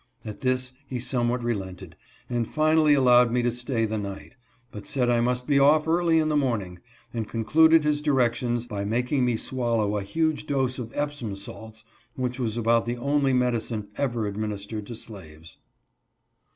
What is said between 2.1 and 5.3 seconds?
and finally allowed me to stay the night, but said I